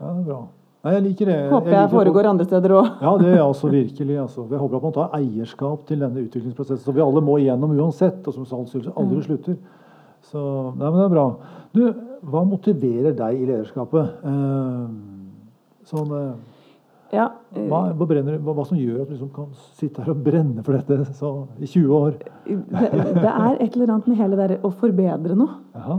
[0.00, 0.40] Ja, det er bra.
[0.82, 1.36] Nei, jeg liker det.
[1.52, 2.86] Håper jeg jeg foregår andre steder òg.
[3.04, 4.16] Ja, det er jeg også virkelig.
[4.18, 4.46] Altså.
[4.50, 8.26] Jeg håper at man tar eierskap til denne utviklingsprosessen, som vi alle må igjennom uansett,
[8.26, 9.26] og som salgsstyrelse aldri Mm.
[9.28, 9.56] slutter.
[10.26, 10.42] Så
[10.78, 11.26] nei, men det er bra.
[11.72, 11.82] Du,
[12.32, 14.10] hva motiverer deg i lederskapet?
[14.26, 14.90] Eh,
[15.86, 16.34] sånn, eh,
[17.12, 20.14] Ja, eh, hva, hva, brenner, hva, hva som gjør at du liksom kan sitte her
[20.14, 22.14] og brenne for dette så, i 20 år?
[22.48, 25.58] det, det er et eller annet med hele det å forbedre noe.
[25.76, 25.98] Aha.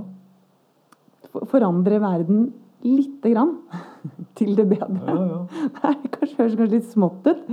[1.50, 2.48] Forandre verden
[2.84, 3.54] lite grann
[4.38, 5.00] til det bedre.
[5.08, 5.42] Ja, ja.
[5.78, 7.44] Det er kanskje, høres kanskje litt smått ut.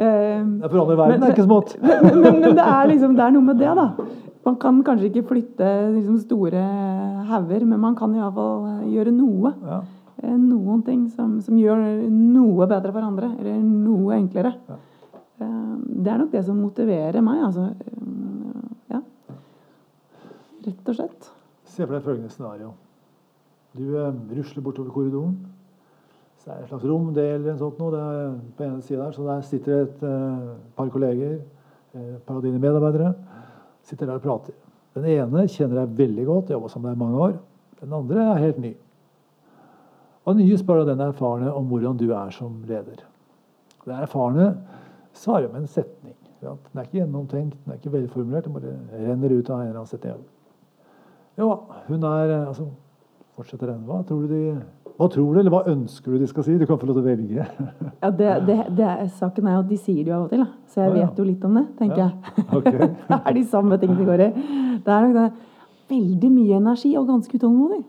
[0.00, 1.74] Uh, forandre verden, Men- er ikke smått.
[1.82, 3.88] men, men, men det, er liksom, det er noe med det, da.
[4.46, 6.60] Man kan kanskje ikke flytte liksom, store
[7.28, 9.52] hauger, men man kan iallfall gjøre noe.
[9.60, 9.80] Ja.
[10.22, 11.80] Eh, Noen ting som, som gjør
[12.10, 14.54] noe bedre for andre, eller noe enklere.
[14.68, 14.78] Ja.
[15.40, 17.70] Eh, Det er nok det som motiverer meg, altså.
[17.70, 19.00] Eh, Ja.
[20.66, 21.30] Rett og slett.
[21.64, 22.72] Se for deg følgende scenario.
[23.76, 23.84] Du
[24.34, 25.36] rusler bortover korridoren.
[26.40, 27.90] Så er det et slags romdel eller noe sånt noe.
[27.92, 30.00] Det er på ene siden der, så der sitter det et
[30.76, 31.38] par kolleger,
[31.94, 33.14] et par av dine medarbeidere,
[33.84, 34.54] sitter der og prater.
[34.96, 37.36] Den ene kjenner deg veldig godt, jobba sammen med deg i mange år.
[37.80, 38.72] Den andre er helt ny.
[40.36, 43.04] Nye spør den erfarne om hvordan du er som leder.
[43.86, 44.50] Den erfarne
[45.16, 46.14] svarer med en setning.
[46.40, 48.44] Den er ikke gjennomtenkt, den er ikke velformulert.
[48.44, 50.22] Den bare renner ut av en eller annen setning.
[51.38, 51.50] Jo,
[51.88, 52.68] hun er altså,
[53.36, 53.84] Fortsetter den.
[53.88, 54.40] Hva tror du de
[55.00, 56.56] Hva tror du, eller hva ønsker du de skal si?
[56.60, 57.44] Du kan få lov til å velge.
[58.02, 60.32] Ja, det, det, det er, saken er jo at de sier det jo av og
[60.34, 60.48] til, da.
[60.68, 61.06] så jeg Å, ja.
[61.06, 62.44] vet jo litt om det, tenker Ja, jeg.
[62.58, 62.68] ok.
[63.08, 64.28] det er de samme tingene det går i.
[64.84, 65.24] Det er nok det.
[65.94, 67.80] Veldig mye energi og ganske utålmodig.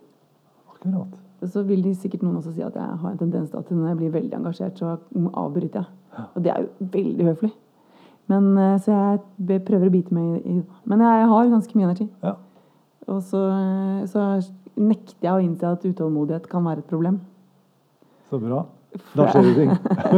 [0.71, 1.19] Akkurat.
[1.49, 3.87] Så vil de sikkert noen også si at jeg har en tendens til at når
[3.87, 4.97] jeg blir veldig engasjert, så
[5.33, 6.25] avbryter jeg.
[6.35, 7.51] Og det er jo veldig høflig.
[8.29, 10.65] Men, eh, så jeg prøver å bite meg i det.
[10.85, 12.07] Men jeg har ganske mye energi.
[12.23, 12.35] Ja.
[13.07, 14.27] Og så, eh, så
[14.77, 17.19] nekter jeg å innse at utålmodighet kan være et problem.
[18.29, 18.65] Så bra.
[19.15, 19.71] Da skjer det ting.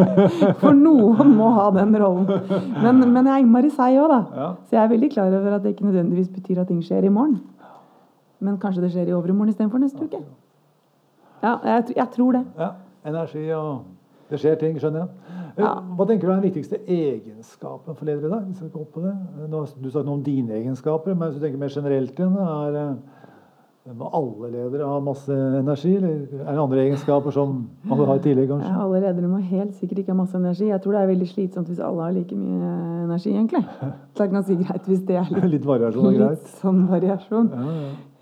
[0.61, 2.27] For noen må ha den rollen.
[2.81, 4.21] Men, men jeg er innmari seig òg, da.
[4.35, 4.47] Ja.
[4.67, 7.13] Så jeg er veldig klar over at det ikke nødvendigvis betyr at ting skjer i
[7.13, 7.39] morgen.
[8.43, 10.23] Men kanskje det skjer i overmorgen istedenfor neste uke.
[11.43, 12.45] Ja, jeg, jeg tror det.
[12.59, 12.71] ja.
[13.05, 13.81] Energi og
[14.31, 15.09] Det skjer ting, skjønner jeg.
[15.57, 15.73] Eh, Ja.
[15.97, 18.45] Hva tenker du er den viktigste egenskapen for ledere i dag?
[18.47, 19.11] Vi skal gå opp på det.
[19.43, 22.17] Eh, Nå, har du sagt noe om dine egenskaper, men hvis du tenker mer generelt
[22.17, 22.95] igjen, er eh,
[23.99, 25.27] Må alle ledere ha masse
[25.59, 27.49] energi, eller er det andre egenskaper som
[27.83, 30.69] man bør ha tillegg, Ja, alle ledere må helt sikkert ikke ha masse energi.
[30.69, 32.69] Jeg tror det er veldig slitsomt hvis alle har like mye
[33.03, 33.65] energi, egentlig.
[34.15, 37.51] Det er ganske greit hvis det er litt, Litt variasjon litt sånn variasjon.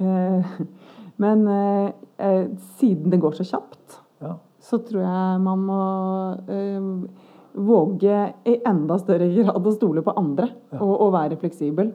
[0.02, 0.66] Ja, ja.
[1.22, 2.46] Men eh, eh,
[2.80, 4.36] siden det går så kjapt, ja.
[4.64, 5.82] så tror jeg man må
[6.50, 6.88] eh,
[7.62, 10.48] våge i enda større grad å stole på andre
[10.80, 11.92] og, og være fleksibel.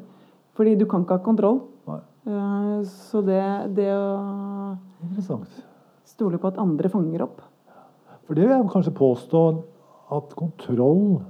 [0.56, 1.58] Fordi du kan ikke ha kontroll.
[1.90, 3.42] Eh, Så det,
[3.76, 4.74] det å
[6.06, 7.42] stole på at andre fanger opp
[8.26, 9.42] For det vil jeg kanskje påstå
[10.16, 11.20] at kontroll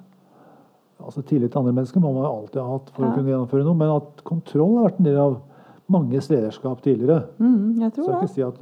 [0.96, 3.10] Altså tillit til andre mennesker må man jo alltid ha hatt for Ja.
[3.10, 5.34] å kunne gjennomføre noe, men at kontroll har vært en del av
[5.88, 7.22] manges lederskap tidligere.
[7.38, 8.22] mm, Jeg Så tror jeg vil det.
[8.22, 8.54] ikke si at,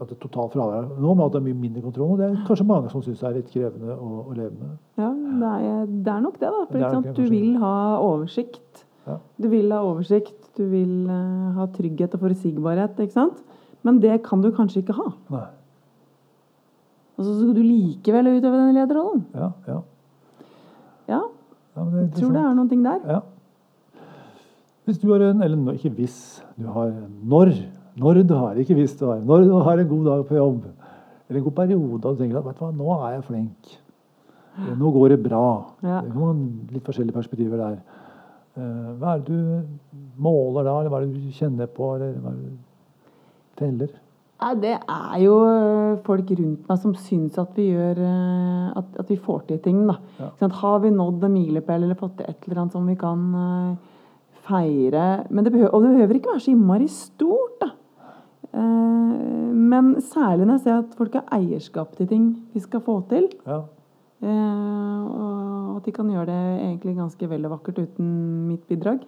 [0.00, 2.10] at det er totalt fravær nå, men at det er mye mindre kontroll.
[2.12, 4.74] Og det er kanskje mange som syns det er litt krevende å, å leve med.
[5.00, 6.64] Ja, det er, det er nok det, da.
[6.70, 7.16] For Det sant?
[7.16, 8.84] du vil ha oversikt.
[9.06, 9.18] Ja.
[9.40, 13.40] Du vil ha oversikt, du vil uh, ha trygghet og forutsigbarhet, ikke sant?
[13.86, 15.12] Men det kan du kanskje ikke ha.
[15.30, 15.46] Nei.
[17.16, 19.24] Og så skal du likevel utøve den lederrollen.
[19.32, 19.78] Ja, ja.
[21.08, 21.22] Ja,
[21.76, 23.00] ja er jeg tror det er noen ting der.
[23.06, 23.20] Ja.
[24.86, 26.18] Hvis du har en Eller ikke hvis.
[26.56, 26.92] Du har
[27.26, 27.52] når.
[27.96, 29.20] Når du har, ikke hvis du har.
[29.24, 30.64] Når du har en god dag på jobb,
[31.28, 33.70] eller en god periode, og du tenker at vet du hva, nå er jeg flink.
[34.76, 35.46] Nå går det bra.
[35.82, 36.00] Ja.
[36.04, 37.78] Det kan man litt forskjellige perspektiver der.
[38.56, 42.14] Eh, Hva er det du måler da, eller hva er det du kjenner på, eller
[42.20, 43.96] hva er det du teller?
[44.36, 48.96] Ja, det er jo øh, folk rundt meg som syns at vi gjør øh, at,
[49.00, 49.96] at vi får til ting, da.
[50.20, 50.30] Ja.
[50.40, 50.52] Sånn.
[50.60, 53.24] Har vi nådd en milepæl eller fått til et eller annet som vi kan
[54.46, 57.70] feire men det behøver, Og det behøver ikke være så innmari stort, da.
[58.54, 63.00] Eh, men særlig når jeg ser at folk har eierskap til ting de skal få
[63.10, 63.28] til.
[63.46, 63.60] Ja.
[64.22, 68.08] eh, og at de kan gjøre det egentlig ganske vel og vakkert uten
[68.48, 69.02] mitt bidrag.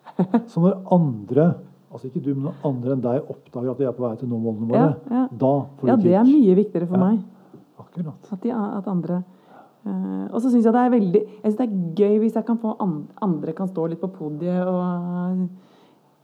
[0.50, 1.54] Så når andre,
[1.92, 4.28] altså ikke du, men når andre enn deg oppdager at de er på vei til
[4.28, 5.26] å nå målene våre, Ja, ja.
[5.32, 7.22] da får du Ja, det er mye viktigere for meg.
[7.82, 8.32] Akkurat.
[8.32, 9.22] At, de, at andre
[9.86, 12.46] eh, Og så syns jeg det er veldig Jeg synes det er gøy hvis jeg
[12.48, 15.46] kan få an, andre kan stå litt på podiet og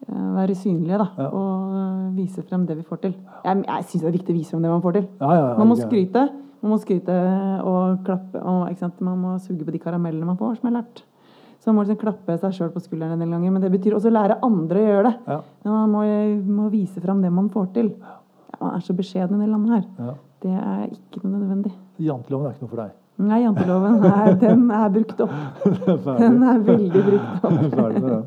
[0.09, 1.29] uh, være synlige da, Ja.
[1.29, 3.17] og eh, vise frem det vi får til.
[3.45, 5.09] Jeg, jeg syns det er viktig å vise frem det man får til.
[5.21, 6.29] Ja, ja, ja, Man må skryte.
[6.63, 7.17] Man må skryte
[7.63, 8.41] og klappe.
[8.43, 8.89] Og?
[9.07, 11.05] Man må suge på de karamellene man får, som er lært.
[11.59, 13.53] Så man må liksom klappe seg sjøl på skulderen en del ganger.
[13.55, 15.15] Men det betyr også å lære andre å gjøre det.
[15.27, 15.39] Ja.
[15.65, 16.05] Men man må,
[16.63, 17.93] må vise frem det man får til.
[17.99, 18.17] Ja,
[18.63, 19.85] man er så beskjeden i det landet her.
[20.07, 20.15] Ja.
[20.43, 21.75] Det er ikke noe nødvendig.
[21.99, 22.97] Janteloven er ikke noe for deg.
[23.19, 25.33] Nei, janteloven er, den er brukt opp.
[26.21, 27.57] Den er veldig brukt opp.
[27.73, 28.23] Ferdig med den.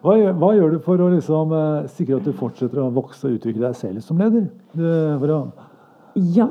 [0.00, 3.28] Hva, gjør- hva gjør du for å liksom, eh, sikre at du fortsetter å vokse
[3.28, 4.48] og utvikle deg selv som leder?
[4.78, 5.42] Å,
[6.16, 6.48] Ja,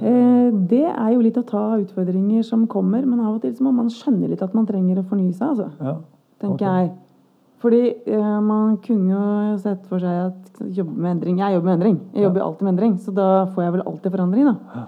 [0.00, 3.68] eh, det er jo litt å ta utfordringer som kommer, men av og til så
[3.68, 5.68] må man skjønne litt at man trenger å fornye seg, altså.
[5.84, 5.98] ja.
[6.40, 6.80] Tenker okay.
[6.88, 6.92] jeg.
[7.64, 7.82] Fordi
[8.16, 11.94] eh, man kunne jo sett for seg at jobbe med endring Jeg jobber med endring.
[12.16, 14.86] Jeg jobber alltid med endring, så da får jeg vel alltid forandring, da.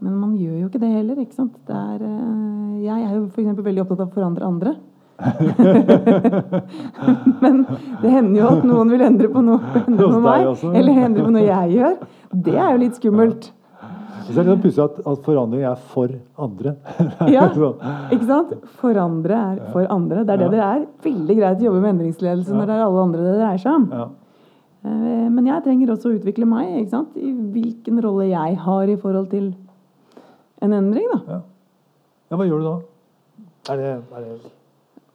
[0.00, 1.58] Men man gjør jo ikke det heller, ikke sant.
[1.68, 3.58] Det er, eh, jeg er jo f.eks.
[3.66, 4.72] veldig opptatt av å forandre andre.
[7.44, 7.58] Men
[8.00, 11.32] det hender jo at noen vil endre på noe endre på meg, eller endre på
[11.34, 11.94] noe jeg gjør.
[12.46, 13.50] Det er jo litt skummelt.
[14.30, 16.06] Så er litt pussig at, at forandring er for
[16.40, 16.70] andre.
[17.34, 18.50] Ja, ikke sant?
[18.80, 20.22] Forandre er for andre.
[20.24, 20.80] Det er det det er.
[21.04, 23.84] Veldig greit å jobbe med endringsledelse når det er alle andre det dreier seg om.
[23.90, 24.06] Ja.
[24.86, 27.12] Eh, Men jeg trenger også å utvikle meg ikke sant?
[27.18, 27.20] i
[27.56, 29.46] hvilken rolle jeg har i forhold til
[30.62, 31.06] en endring.
[31.12, 31.20] da.
[31.28, 31.40] Ja.
[32.30, 32.78] ja, hva gjør du da?
[33.72, 34.50] Er det, er det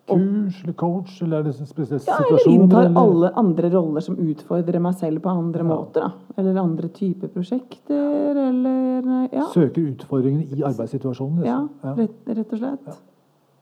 [0.07, 4.15] kurs eller coach, eller er det spesielle Ja, eller inntar eller- alle andre roller som
[4.15, 6.01] utfordrer meg selv på andre måter.
[6.01, 6.11] da.
[6.37, 11.43] Eller andre typer prosjekter, eller Ja, Søker utfordringene i arbeidssituasjonen?
[11.45, 11.79] ja Liksom.
[11.83, 11.93] Ja.
[11.95, 12.97] rett, rett og slett.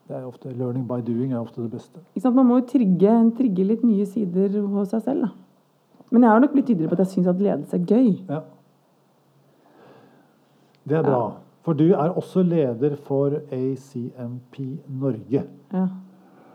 [0.08, 1.98] Det er ofte, learning by doing er ofte det beste.
[2.13, 2.36] Ikke sant?
[2.36, 5.22] Man må jo trigge, trigge litt nye sider hos seg selv.
[5.22, 5.30] da.
[6.12, 8.19] Men jeg har nok blitt tydeligere på at jeg syns at ledelse er gøy.
[8.30, 8.41] Ja.
[10.86, 11.34] Det er bra.
[11.63, 15.43] For du er også leder for ACMP Norge.
[15.73, 15.86] Ja,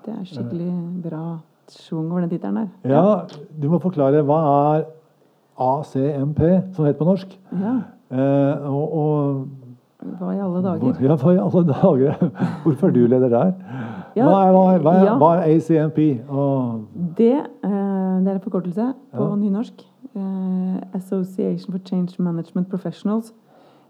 [0.04, 0.72] Det er skikkelig
[1.04, 2.68] bra schwung over den tittelen der.
[2.90, 3.20] Ja,
[3.62, 4.38] Du må forklare hva
[4.78, 4.84] er
[5.58, 6.40] ACMP,
[6.74, 7.38] som det heter på norsk.
[7.52, 7.76] Ja,
[8.10, 9.48] Eh, og, og
[10.18, 10.94] Hva i alle dager?
[11.04, 12.30] Ja, hva i alle dager?
[12.64, 13.50] Hvorfor er du leder der?
[14.16, 15.16] Ja, Hva er, hva er, hva er, ja.
[15.20, 15.98] hva er ACMP?
[16.30, 16.86] Og,
[17.18, 19.34] Det, eh, det er en forkortelse på Ja.
[19.36, 19.84] nynorsk.
[20.16, 23.34] Eh, Association for Change Management Professionals.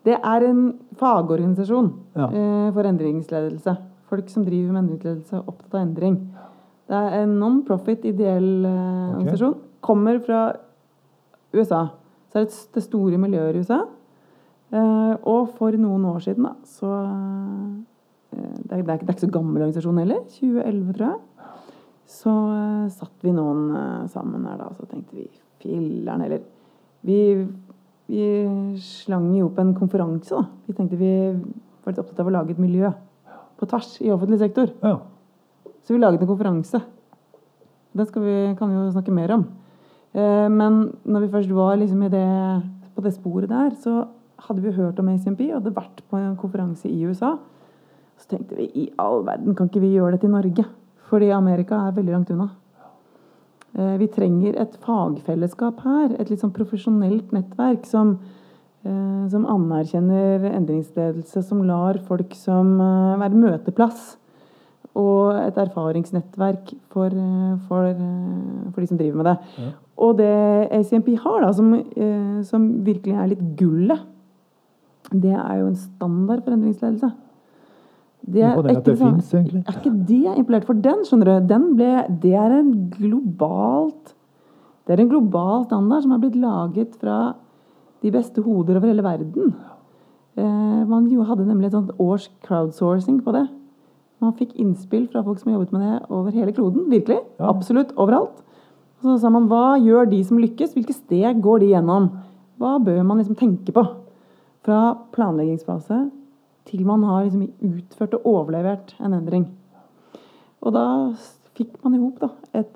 [0.07, 2.27] Det er en fagorganisasjon Ja.
[2.29, 3.77] eh, for endringsledelse.
[4.09, 6.15] Folk som driver med endringsledelse, opptatt av endring.
[6.89, 9.19] Det er en non-profit ideell eh, okay.
[9.19, 9.55] organisasjon.
[9.85, 10.53] Kommer fra
[11.53, 11.83] USA.
[12.33, 13.83] Så er det det store miljøet i USA.
[14.73, 19.09] Eh, og for noen år siden, da, så eh, det, er, det, er, ikke- det
[19.09, 20.25] er ikke så gammel organisasjon heller.
[20.29, 21.21] 2011, tror jeg.
[22.09, 25.29] Så eh, satt vi noen eh, sammen her da, så tenkte vi
[25.63, 26.41] filler'n heller.
[27.05, 27.19] Vi,
[28.09, 28.25] vi
[28.81, 30.47] slang jo opp en konferanse, da.
[30.67, 32.91] Vi tenkte vi var litt opptatt av å lage et miljø
[33.59, 34.73] på tvers i offentlig sektor.
[34.83, 34.99] ja.
[35.83, 36.83] Så vi laget en konferanse.
[37.97, 39.47] Den skal vi, kan vi jo snakke mer om.
[40.13, 42.27] Eh, men når vi først var liksom i det,
[42.95, 44.03] på det sporet der, så
[44.45, 47.39] hadde vi hørt om ACMP og hadde vært på en konferanse i USA.
[48.21, 50.67] Så tenkte vi i all verden, kan ikke vi gjøre det til Norge?
[51.09, 52.51] Fordi Amerika er veldig langt unna.
[53.79, 56.15] Eh, vi trenger et fagfellesskap her.
[56.19, 58.17] Et litt sånn profesjonelt nettverk som,
[58.85, 64.17] eh, som anerkjenner endringsledelse, som lar folk som eh, være møteplass
[64.99, 67.15] og et erfaringsnettverk for,
[67.69, 67.99] for,
[68.73, 69.35] for de som driver med det.
[69.63, 69.69] Ja.
[70.03, 70.33] Og det
[70.75, 71.69] ACMP har, da, som,
[72.49, 74.01] som virkelig er litt gullet,
[75.13, 77.13] det er jo en standard for endringsledelse.
[78.29, 79.63] Det er, at ikke det sånn- fins, egentlig.
[79.65, 81.47] er ikke det imponert for den, skjønner du?
[81.49, 84.15] Den ble, det er en globalt
[84.87, 87.35] Det er en global standard som er blitt laget fra
[88.03, 89.55] de beste hoder over hele verden.
[90.39, 93.49] Eh, man jo hadde nemlig et sånt års crowdsourcing på det.
[94.23, 96.89] Man fikk innspill fra folk som har jobbet med det over hele kloden.
[96.91, 97.19] Virkelig.
[97.39, 97.51] Ja.
[97.51, 98.41] Absolutt overalt.
[98.99, 100.73] Og så sa man hva gjør de som lykkes?
[100.75, 102.09] Hvilke steg går de gjennom?
[102.59, 103.85] Hva bør man liksom tenke på?
[104.67, 106.11] Fra planleggingsfase
[106.69, 109.49] til man har liksom utført og overlevert en endring.
[110.65, 110.85] Og da
[111.59, 112.23] fikk man i hop
[112.55, 112.69] eh,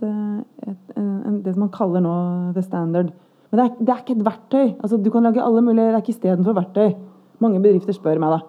[1.43, 2.15] det som man kaller nå
[2.57, 3.13] the standard.
[3.51, 4.67] Men det er, det er ikke et verktøy.
[4.81, 6.95] Altså, du kan lage alle mulige, Det er ikke istedenfor verktøy.
[7.43, 8.41] Mange bedrifter spør meg da.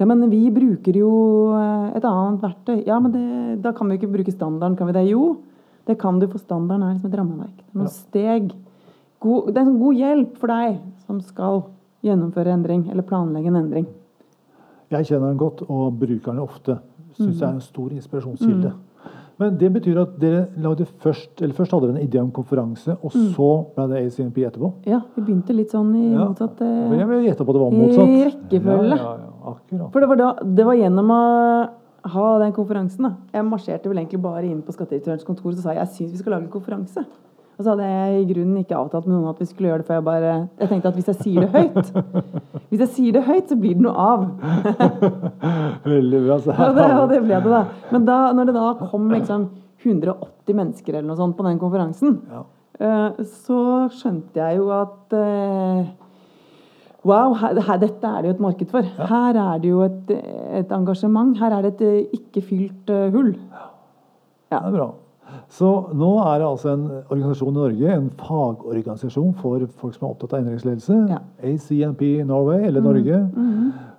[0.00, 1.10] Ja, men vi bruker jo
[1.58, 2.78] eh, et annet verktøy.
[2.86, 3.26] Ja, men det,
[3.64, 5.04] da kan vi ikke bruke standarden, kan vi det?
[5.10, 5.36] Jo,
[5.86, 7.58] det kan du, for standarden er liksom et rammeverk.
[7.60, 8.54] Det er noen steg.
[9.22, 11.62] God, det er en god hjelp for deg som skal
[12.06, 13.86] gjennomføre endring, eller planlegge en endring.
[14.90, 16.78] Jeg kjenner den godt, og bruker den ofte.
[17.16, 17.40] Syns Mm.
[17.40, 18.72] jeg er en stor inspirasjonskilde.
[19.38, 22.96] Men det betyr at dere lagde først eller først hadde dere en idé om konferanse,
[23.02, 23.32] og Mm.
[23.34, 24.72] så ble det ACNP etterpå?
[24.86, 26.24] Ja, vi begynte litt sånn i Ja.
[26.28, 28.96] motsatt eh, Jeg vil gjette på at det var I rekkefølge.
[28.96, 29.88] Ja, ja, ja.
[29.88, 31.68] For det var, da, det var gjennom å
[32.08, 33.02] ha den konferansen.
[33.02, 33.16] da.
[33.34, 36.32] Jeg marsjerte vel egentlig bare inn på skattedirektørens kontor og sa jeg syns vi skal
[36.32, 37.04] lage en konferanse.
[37.56, 39.86] Og så hadde jeg i grunnen ikke avtalt med noen at vi skulle gjøre det,
[39.88, 41.92] for jeg bare Jeg tenkte at hvis jeg sier det høyt
[42.68, 44.26] Hvis jeg sier det høyt, så blir det noe av.
[45.94, 46.36] Veldig bra.
[46.44, 47.62] Så Og det, og det ble det, da.
[47.94, 49.46] Men da, når det da kom liksom
[49.86, 52.42] 180 mennesker eller noe sånt på den konferansen, Ja.
[52.80, 53.60] eh, så
[53.94, 55.86] skjønte jeg jo at eh,
[57.06, 58.82] Wow, her, her, dette er det jo et marked for.
[59.06, 60.08] Her er det jo et,
[60.58, 61.36] et engasjement.
[61.38, 63.12] Her er det et eh, ikke fylt hull.
[63.14, 63.34] hull.
[64.50, 64.88] Det er bra.
[65.52, 70.12] Så nå er det altså en organisasjon i Norge, en fagorganisasjon for folk som er
[70.12, 70.98] opptatt av endringsledelse.
[71.12, 71.20] Ja.
[71.42, 73.20] ACNP Norway, eller Norge.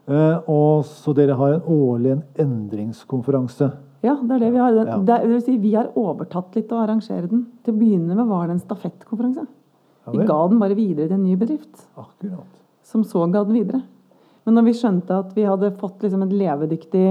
[0.07, 3.71] Eh, og så dere har en årlig en endringskonferanse.
[4.05, 4.77] Ja, det er det vi har.
[4.77, 4.97] Ja.
[5.03, 7.47] Det, det si, vi har overtatt litt å arrangere den.
[7.65, 9.47] Til å begynne med var det en stafettkonferanse.
[10.07, 11.87] Ja Vi ga den bare videre til en ny bedrift.
[11.99, 12.53] Akkurat.
[12.87, 13.81] som så ga den videre.
[14.47, 17.07] Men når vi skjønte at vi hadde fått liksom en levedyktig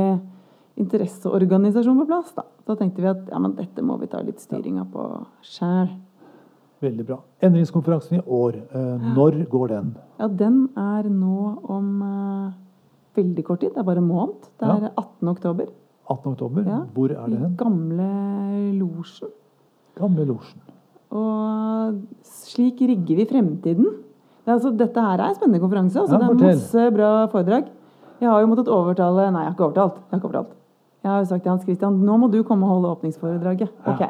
[0.81, 4.43] interesseorganisasjon på plass, da, da tenkte vi at ja, men dette må vi ta litt
[4.43, 5.07] styringa på
[5.47, 5.89] sjæl.
[6.83, 7.17] Veldig bra.
[7.47, 9.95] Endringskonferansen i år, eh, når går den?
[10.21, 11.39] Ja, den er nå
[11.73, 12.57] om eh,
[13.17, 13.73] veldig kort tid.
[13.73, 14.51] Det er bare en måned.
[14.61, 15.31] Det er 18.
[15.33, 15.71] oktober.
[16.11, 16.33] 18.
[16.35, 16.67] oktober.
[16.69, 16.81] Ja.
[16.95, 17.57] Hvor er det hen?
[17.59, 18.11] gamle
[18.79, 19.33] losjen.
[19.97, 20.61] Gamle Losjen.
[21.17, 23.87] Og slik rigger vi fremtiden.
[24.45, 25.99] Det er altså, dette her er en spennende konferanse.
[26.03, 27.71] Altså, Ja, det er masse bra foredrag.
[28.21, 29.97] Jeg har jo måttet overtale Nei, jeg har ikke overtalt.
[29.97, 30.53] Jeg har ikke overtalt.
[31.07, 33.71] Jeg har jo sagt til Hans Christian nå må du komme og holde åpningsforedraget.
[33.87, 34.01] Ok.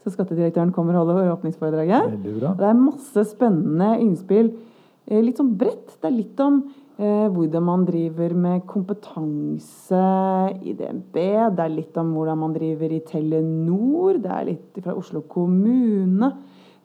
[0.00, 2.14] Så skattedirektøren kommer og holder åpningsforedraget.
[2.38, 2.54] Bra.
[2.56, 4.54] Det er masse spennende innspill.
[5.04, 5.98] Eh, Litt sånn bredt.
[6.00, 6.62] Det er litt om
[6.96, 10.00] eh, hvordan man driver med kompetanse
[10.64, 11.18] i DNB.
[11.58, 14.16] Det er litt om hvordan man driver i Telenor.
[14.24, 16.30] Det er litt fra Oslo kommune.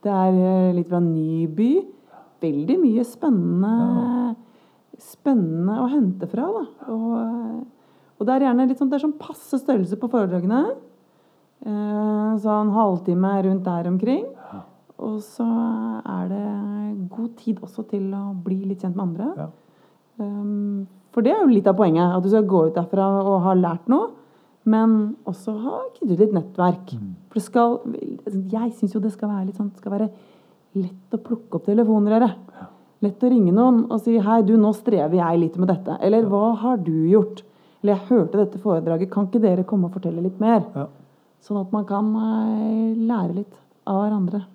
[0.03, 1.71] Det er eh, litt fra Nyby.
[2.43, 4.36] Veldig mye spennende,
[4.99, 6.49] spennende å hente fra.
[6.57, 6.65] Da.
[6.91, 7.63] Og, eh,
[8.19, 10.62] og det er gjerne litt sånn, det er sånn passe størrelse på foredragene.
[11.63, 14.26] Eh, sånn halvtime rundt der omkring.
[15.04, 15.45] Og så
[16.06, 16.47] er det
[17.12, 19.30] god tid også til å bli litt kjent med andre.
[19.38, 19.47] Ja.
[20.21, 22.13] Um, for det er jo litt av poenget.
[22.15, 24.12] At du skal gå ut derfra og ha lært noe.
[24.69, 26.93] Men også ha knyttet litt nettverk.
[27.28, 27.73] For det skal
[28.54, 30.08] Jeg syns jo det skal være litt sånn Det skal være
[30.80, 32.38] lett å plukke opp telefonrøret.
[33.04, 36.23] Lett å ringe noen og si 'Hei, du, nå strever jeg litt med dette.' Eller
[36.23, 37.43] 'Hva har du gjort?'
[37.83, 39.11] Eller 'Jeg hørte dette foredraget.
[39.11, 40.87] Kan ikke dere komme og fortelle litt mer?' Ja.
[41.43, 44.45] Sånn at man kan eh, lære litt av hverandre.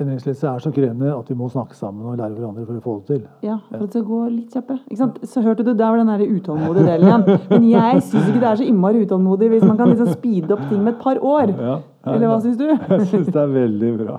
[0.00, 2.94] Endringsledelse er så krevende at vi må snakke sammen og lære hverandre for å få
[3.00, 3.24] det til.
[3.44, 4.80] Ja, for at det skal gå litt kjappere.
[4.88, 5.18] Ikke sant?
[5.28, 7.40] Så hørte du, der var den utålmodige delen igjen.
[7.50, 10.62] Men jeg syns ikke det er så innmari utålmodig hvis man kan liksom speede opp
[10.70, 11.52] ting med et par år.
[11.56, 11.76] Ja.
[12.08, 12.64] Eller hva syns du?
[12.90, 14.14] Jeg syns det er veldig bra.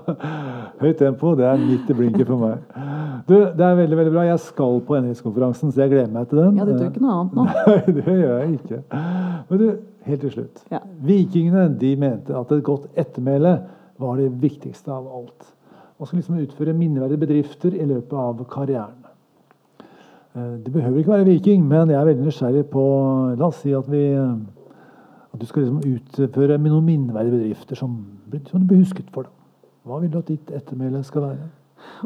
[0.82, 2.60] Høyt tempo, det er midt i blinken for meg.
[3.26, 4.26] Du, det er veldig veldig bra.
[4.28, 6.60] Jeg skal på endringskonferansen, så jeg gleder meg til den.
[6.60, 7.48] Ja, du tør ikke noe annet nå.
[7.72, 8.82] Nei, det gjør jeg ikke.
[9.50, 9.66] Men du,
[10.12, 10.64] helt til slutt.
[10.74, 10.84] Ja.
[11.10, 13.56] Vikingene de mente at et godt ettermæle
[14.02, 15.52] var det viktigste av alt.
[16.02, 18.98] Man skal liksom utføre minneverdige bedrifter i løpet av karrieren.
[20.38, 22.86] Eh, Det behøver ikke være viking, men jeg er veldig nysgjerrig på
[23.38, 24.34] La oss si at vi eh,
[25.42, 25.82] du skal liksom
[26.22, 27.98] utføre noen minneverdige bedrifter som,
[28.50, 29.26] som du blir husket for.
[29.26, 29.70] Da.
[29.90, 31.50] Hva vil du at ditt ettermæle skal være?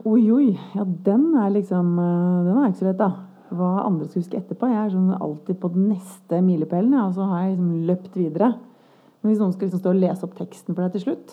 [0.07, 0.49] Oi, oi.
[0.75, 3.09] Ja, den er liksom eh, Den er ikke så lett, da.
[3.55, 4.69] Hva andre skal huske etterpå.
[4.71, 8.15] Jeg er sånn alltid på den neste milepælen, ja, og så har jeg liksom løpt
[8.17, 8.53] videre.
[9.19, 11.31] Men hvis noen skal liksom stå og lese opp teksten for deg til slutt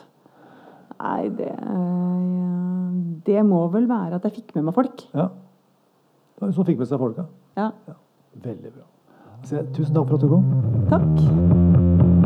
[1.02, 2.94] Nei, det eh,
[3.26, 5.04] Det må vel være at jeg fikk med meg folk.
[5.14, 5.28] Ja.
[6.42, 7.28] Som fikk med seg folka.
[7.58, 7.70] Ja.
[8.42, 8.86] Veldig bra.
[9.42, 10.44] Tusen takk for at du kom.
[10.88, 12.21] Takk.